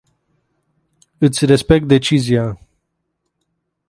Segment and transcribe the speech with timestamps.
[1.27, 2.45] Iti respect decizia.